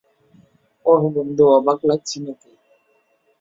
[0.85, 2.51] ওহ বন্ধু, অবাক লাগছে নাকি?